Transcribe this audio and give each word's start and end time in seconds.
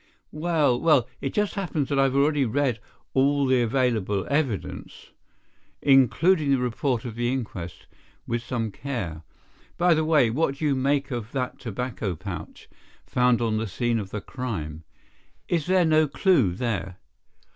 "Well, 0.33 0.81
well, 0.81 1.07
it 1.21 1.31
just 1.31 1.53
happens 1.53 1.87
that 1.89 1.99
I 1.99 2.05
have 2.05 2.15
already 2.15 2.43
read 2.43 2.79
all 3.13 3.45
the 3.45 3.61
available 3.61 4.25
evidence, 4.31 5.11
including 5.79 6.49
the 6.49 6.57
report 6.57 7.05
of 7.05 7.13
the 7.13 7.31
inquest, 7.31 7.85
with 8.25 8.41
some 8.41 8.71
care. 8.71 9.21
By 9.77 9.93
the 9.93 10.03
way, 10.03 10.31
what 10.31 10.55
do 10.55 10.65
you 10.65 10.73
make 10.73 11.11
of 11.11 11.31
that 11.33 11.59
tobacco 11.59 12.15
pouch, 12.15 12.67
found 13.05 13.41
on 13.41 13.57
the 13.59 13.67
scene 13.67 13.99
of 13.99 14.09
the 14.09 14.21
crime? 14.21 14.83
Is 15.47 15.67
there 15.67 15.85
no 15.85 16.07
clue 16.07 16.53
there?" 16.55 16.97